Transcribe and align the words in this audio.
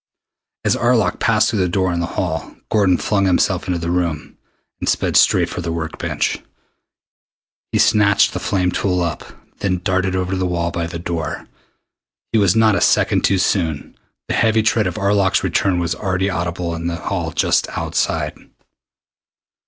As 0.65 0.75
Arlok 0.75 1.19
passed 1.19 1.51
through 1.51 1.59
the 1.59 1.69
door 1.69 1.89
into 1.93 1.99
the 2.07 2.13
hall 2.13 2.55
Gordon 2.71 2.97
flung 2.97 3.25
himself 3.27 3.67
into 3.67 3.77
the 3.77 3.91
room, 3.91 4.35
and 4.79 4.89
sped 4.89 5.15
straight 5.15 5.47
for 5.47 5.61
the 5.61 5.71
work 5.71 5.99
bench. 5.99 6.39
He 7.71 7.77
snatched 7.77 8.33
the 8.33 8.39
flame 8.39 8.71
tool 8.71 9.03
up, 9.03 9.23
then 9.59 9.79
darted 9.83 10.15
over 10.15 10.31
to 10.31 10.37
the 10.39 10.47
wall 10.47 10.71
by 10.71 10.87
the 10.87 10.97
door. 10.97 11.47
He 12.31 12.39
was 12.39 12.55
not 12.55 12.73
a 12.73 12.81
second 12.81 13.23
too 13.23 13.37
soon. 13.37 13.95
The 14.27 14.33
heavy 14.33 14.63
tread 14.63 14.87
of 14.87 14.95
Arlok's 14.97 15.43
return 15.43 15.77
was 15.77 15.93
already 15.93 16.31
audible 16.31 16.73
in 16.73 16.87
the 16.87 16.95
hall 16.95 17.29
just 17.29 17.69
outside. 17.77 18.35